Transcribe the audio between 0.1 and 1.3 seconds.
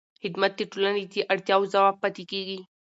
خدمت د ټولنې د